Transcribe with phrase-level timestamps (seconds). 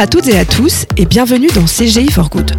[0.00, 2.52] à toutes et à tous et bienvenue dans CGI for Good.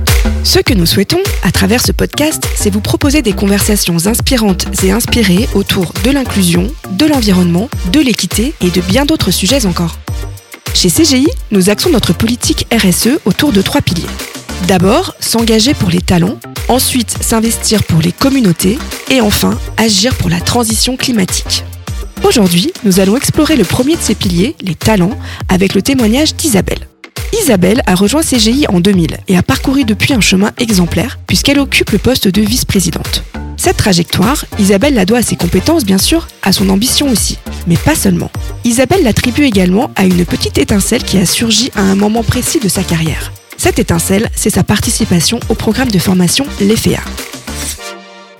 [0.43, 4.91] Ce que nous souhaitons, à travers ce podcast, c'est vous proposer des conversations inspirantes et
[4.91, 9.97] inspirées autour de l'inclusion, de l'environnement, de l'équité et de bien d'autres sujets encore.
[10.75, 14.05] Chez CGI, nous axons notre politique RSE autour de trois piliers.
[14.67, 16.37] D'abord, s'engager pour les talents,
[16.67, 18.77] ensuite s'investir pour les communautés
[19.09, 21.63] et enfin agir pour la transition climatique.
[22.23, 25.17] Aujourd'hui, nous allons explorer le premier de ces piliers, les talents,
[25.49, 26.90] avec le témoignage d'Isabelle.
[27.41, 31.91] Isabelle a rejoint CGI en 2000 et a parcouru depuis un chemin exemplaire puisqu'elle occupe
[31.91, 33.23] le poste de vice-présidente.
[33.57, 37.77] Cette trajectoire, Isabelle la doit à ses compétences bien sûr, à son ambition aussi, mais
[37.77, 38.31] pas seulement.
[38.63, 42.69] Isabelle l'attribue également à une petite étincelle qui a surgi à un moment précis de
[42.69, 43.31] sa carrière.
[43.57, 47.01] Cette étincelle, c'est sa participation au programme de formation l'EFEA.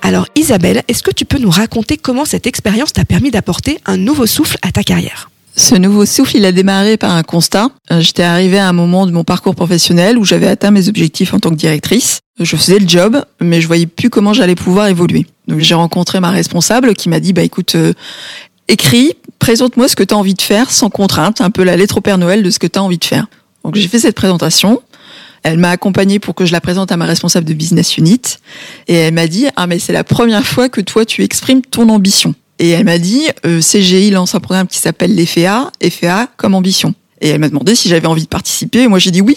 [0.02, 3.96] Alors Isabelle, est-ce que tu peux nous raconter comment cette expérience t'a permis d'apporter un
[3.96, 5.31] nouveau souffle à ta carrière?
[5.54, 7.68] Ce nouveau souffle, il a démarré par un constat.
[7.90, 11.34] Euh, j'étais arrivée à un moment de mon parcours professionnel où j'avais atteint mes objectifs
[11.34, 12.20] en tant que directrice.
[12.40, 15.26] Je faisais le job, mais je voyais plus comment j'allais pouvoir évoluer.
[15.48, 17.92] Donc j'ai rencontré ma responsable qui m'a dit bah écoute, euh,
[18.68, 21.98] écris, présente-moi ce que tu as envie de faire sans contrainte, un peu la lettre
[21.98, 23.26] au Père Noël de ce que tu as envie de faire.
[23.64, 24.80] Donc j'ai fait cette présentation.
[25.42, 28.20] Elle m'a accompagnée pour que je la présente à ma responsable de business unit
[28.86, 31.88] et elle m'a dit ah mais c'est la première fois que toi tu exprimes ton
[31.88, 32.34] ambition.
[32.62, 36.94] Et elle m'a dit euh, CGI lance un programme qui s'appelle l'EFEA, EFEA comme ambition.
[37.20, 39.36] Et elle m'a demandé si j'avais envie de participer et moi j'ai dit oui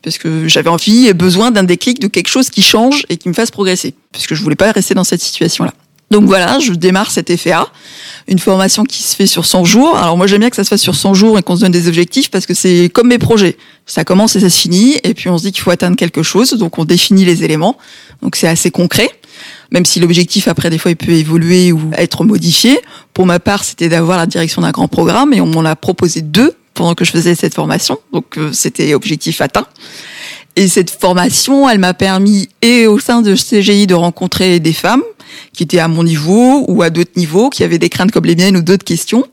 [0.00, 3.28] parce que j'avais envie et besoin d'un déclic de quelque chose qui change et qui
[3.28, 5.74] me fasse progresser parce que je voulais pas rester dans cette situation là.
[6.12, 7.72] Donc voilà, je démarre cette FA,
[8.28, 9.96] une formation qui se fait sur 100 jours.
[9.96, 11.72] Alors moi j'aime bien que ça se fasse sur 100 jours et qu'on se donne
[11.72, 13.56] des objectifs parce que c'est comme mes projets.
[13.86, 16.22] Ça commence et ça se finit et puis on se dit qu'il faut atteindre quelque
[16.22, 17.78] chose, donc on définit les éléments.
[18.20, 19.08] Donc c'est assez concret,
[19.70, 22.78] même si l'objectif après des fois il peut évoluer ou être modifié.
[23.14, 26.20] Pour ma part, c'était d'avoir la direction d'un grand programme et on m'en a proposé
[26.20, 27.98] deux pendant que je faisais cette formation.
[28.12, 29.66] Donc euh, c'était objectif atteint.
[30.56, 35.02] Et cette formation, elle m'a permis, et au sein de CGI, de rencontrer des femmes
[35.54, 38.36] qui étaient à mon niveau ou à d'autres niveaux, qui avaient des craintes comme les
[38.36, 39.26] miennes ou d'autres questions,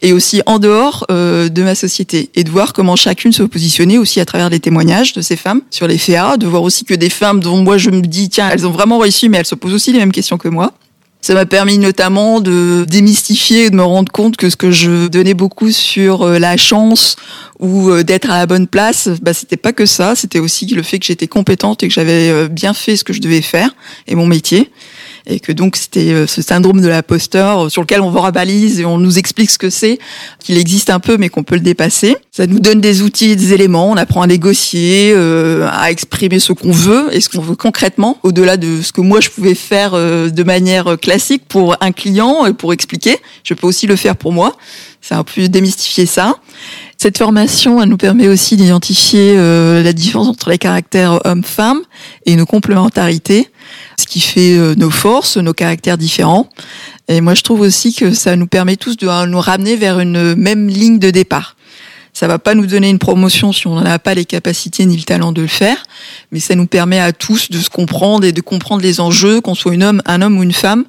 [0.00, 3.98] et aussi en dehors euh, de ma société, et de voir comment chacune se positionnait
[3.98, 6.94] aussi à travers les témoignages de ces femmes sur les FEA, de voir aussi que
[6.94, 9.54] des femmes dont moi je me dis, tiens, elles ont vraiment réussi, mais elles se
[9.54, 10.72] posent aussi les mêmes questions que moi.
[11.24, 15.06] Ça m'a permis notamment de démystifier et de me rendre compte que ce que je
[15.06, 17.14] donnais beaucoup sur euh, la chance
[17.60, 20.82] ou euh, d'être à la bonne place, bah, c'était pas que ça, c'était aussi le
[20.82, 23.72] fait que j'étais compétente et que j'avais euh, bien fait ce que je devais faire
[24.08, 24.72] et mon métier
[25.26, 28.84] et que donc c'était euh, ce syndrome de l'imposteur sur lequel on vous rabalise et
[28.84, 29.98] on nous explique ce que c'est,
[30.38, 32.16] qu'il existe un peu mais qu'on peut le dépasser.
[32.30, 36.38] Ça nous donne des outils et des éléments, on apprend à négocier, euh, à exprimer
[36.38, 39.54] ce qu'on veut et ce qu'on veut concrètement, au-delà de ce que moi je pouvais
[39.54, 43.96] faire euh, de manière classique pour un client et pour expliquer, je peux aussi le
[43.96, 44.56] faire pour moi.
[45.00, 46.36] C'est un peu démystifier ça.
[47.02, 51.80] Cette formation, elle nous permet aussi d'identifier la différence entre les caractères hommes-femmes
[52.26, 53.48] et nos complémentarités
[54.02, 56.48] ce qui fait euh, nos forces, nos caractères différents.
[57.08, 60.34] Et moi, je trouve aussi que ça nous permet tous de nous ramener vers une
[60.34, 61.56] même ligne de départ.
[62.12, 65.02] Ça va pas nous donner une promotion si on n'a pas les capacités ni le
[65.02, 65.82] talent de le faire,
[66.30, 69.54] mais ça nous permet à tous de se comprendre et de comprendre les enjeux, qu'on
[69.54, 70.84] soit une homme, un homme ou une femme.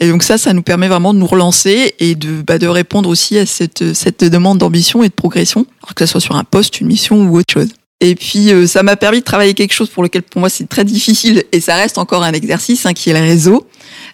[0.00, 3.08] Et donc ça, ça nous permet vraiment de nous relancer et de, bah, de répondre
[3.08, 6.80] aussi à cette, cette demande d'ambition et de progression, que ce soit sur un poste,
[6.80, 7.68] une mission ou autre chose.
[8.00, 10.68] Et puis euh, ça m'a permis de travailler quelque chose pour lequel pour moi c'est
[10.68, 13.66] très difficile et ça reste encore un exercice hein, qui est le réseau.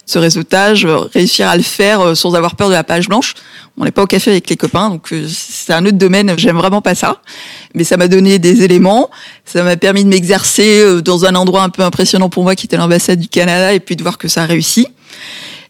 [0.06, 3.34] Ce réseautage, euh, réussir à le faire euh, sans avoir peur de la page blanche.
[3.76, 6.32] On n'est pas au café avec les copains, donc c'est un autre domaine.
[6.36, 7.22] J'aime vraiment pas ça,
[7.74, 9.10] mais ça m'a donné des éléments.
[9.46, 12.76] Ça m'a permis de m'exercer dans un endroit un peu impressionnant pour moi, qui était
[12.76, 14.88] l'ambassade du Canada, et puis de voir que ça a réussi.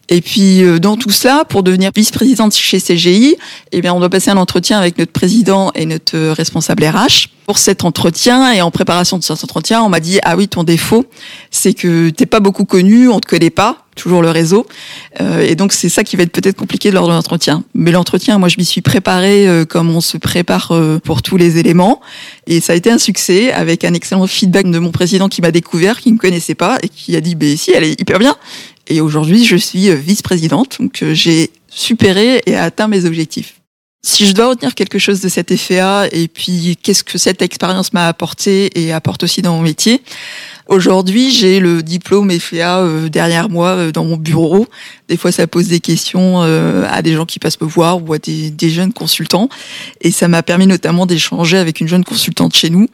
[0.09, 3.37] Et puis euh, dans tout ça, pour devenir vice-présidente chez CGI,
[3.71, 7.29] eh bien on doit passer un entretien avec notre président et notre euh, responsable RH.
[7.45, 10.63] Pour cet entretien et en préparation de cet entretien, on m'a dit ah oui ton
[10.63, 11.05] défaut,
[11.51, 14.65] c'est que t'es pas beaucoup connu, on te connaît pas, toujours le réseau,
[15.19, 17.65] euh, et donc c'est ça qui va être peut-être compliqué lors de l'entretien.
[17.73, 20.71] Mais l'entretien, moi je m'y suis préparée comme on se prépare
[21.03, 21.99] pour tous les éléments,
[22.47, 25.51] et ça a été un succès avec un excellent feedback de mon président qui m'a
[25.51, 28.19] découvert, qui ne me connaissait pas et qui a dit ben si elle est hyper
[28.19, 28.37] bien.
[28.87, 33.55] Et aujourd'hui, je suis euh, vice-présidente, donc euh, j'ai supéré et atteint mes objectifs.
[34.05, 37.93] Si je dois retenir quelque chose de cette FEA et puis qu'est-ce que cette expérience
[37.93, 40.01] m'a apporté et apporte aussi dans mon métier,
[40.67, 44.67] aujourd'hui j'ai le diplôme FEA euh, derrière moi dans mon bureau.
[45.07, 48.17] Des fois ça pose des questions à des gens qui passent me voir ou à
[48.19, 49.47] des jeunes consultants
[50.01, 52.89] et ça m'a permis notamment d'échanger avec une jeune consultante chez nous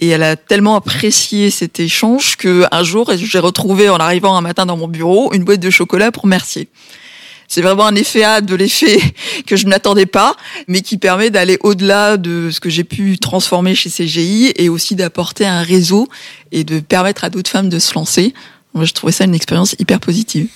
[0.00, 4.40] et elle a tellement apprécié cet échange que un jour, j'ai retrouvé en arrivant un
[4.40, 6.68] matin dans mon bureau une boîte de chocolat pour Mercier.
[7.48, 9.00] C'est vraiment un effet A de l'effet
[9.46, 10.36] que je n'attendais pas,
[10.68, 14.94] mais qui permet d'aller au-delà de ce que j'ai pu transformer chez CGI et aussi
[14.94, 16.08] d'apporter un réseau
[16.52, 18.34] et de permettre à d'autres femmes de se lancer.
[18.74, 20.48] Moi, je trouvais ça une expérience hyper positive.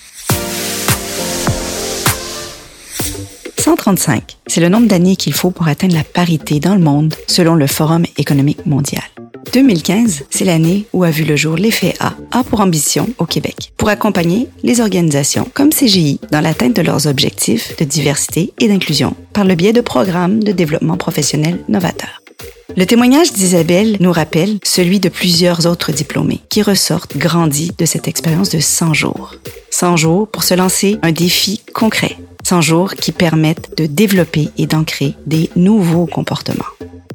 [3.57, 7.55] 135, c'est le nombre d'années qu'il faut pour atteindre la parité dans le monde selon
[7.55, 9.03] le Forum économique mondial.
[9.53, 13.71] 2015, c'est l'année où a vu le jour l'effet A, A pour ambition au Québec,
[13.77, 19.15] pour accompagner les organisations comme CGI dans l'atteinte de leurs objectifs de diversité et d'inclusion
[19.31, 22.21] par le biais de programmes de développement professionnel novateurs.
[22.75, 28.07] Le témoignage d'Isabelle nous rappelle celui de plusieurs autres diplômés qui ressortent grandis de cette
[28.07, 29.35] expérience de 100 jours.
[29.69, 34.67] 100 jours pour se lancer un défi concret 100 jours qui permettent de développer et
[34.67, 36.65] d'ancrer des nouveaux comportements.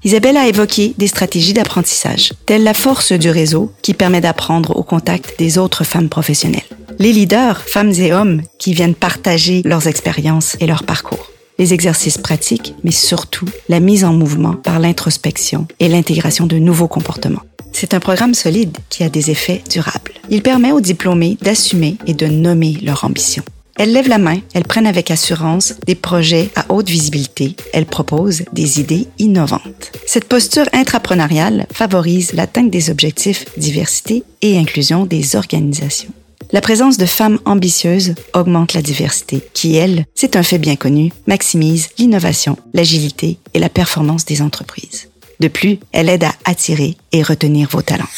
[0.04, 4.84] Isabelle a évoqué des stratégies d'apprentissage, telles la force du réseau qui permet d'apprendre au
[4.84, 6.62] contact des autres femmes professionnelles.
[7.00, 11.30] Les leaders, femmes et hommes, qui viennent partager leurs expériences et leurs parcours.
[11.58, 16.88] Les exercices pratiques, mais surtout la mise en mouvement par l'introspection et l'intégration de nouveaux
[16.88, 17.42] comportements.
[17.72, 20.14] C'est un programme solide qui a des effets durables.
[20.30, 23.42] Il permet aux diplômés d'assumer et de nommer leur ambition.
[23.78, 28.42] Elles lèvent la main, elles prennent avec assurance des projets à haute visibilité, elles proposent
[28.52, 29.92] des idées innovantes.
[30.04, 36.12] Cette posture intrapreneuriale favorise l'atteinte des objectifs diversité et inclusion des organisations.
[36.50, 41.12] La présence de femmes ambitieuses augmente la diversité, qui, elle, c'est un fait bien connu,
[41.28, 45.08] maximise l'innovation, l'agilité et la performance des entreprises.
[45.38, 48.08] De plus, elle aide à attirer et retenir vos talents.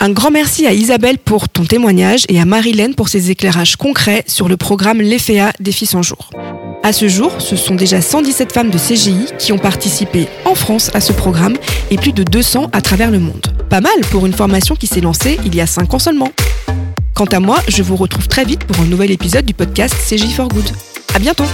[0.00, 4.22] Un grand merci à Isabelle pour ton témoignage et à Marilène pour ses éclairages concrets
[4.28, 6.30] sur le programme L'EFEA Défi 100 jours.
[6.84, 10.92] À ce jour, ce sont déjà 117 femmes de CGI qui ont participé en France
[10.94, 11.56] à ce programme
[11.90, 13.44] et plus de 200 à travers le monde.
[13.68, 16.30] Pas mal pour une formation qui s'est lancée il y a 5 ans seulement.
[17.14, 20.30] Quant à moi, je vous retrouve très vite pour un nouvel épisode du podcast CGI
[20.30, 20.70] for Good.
[21.14, 21.44] À bientôt!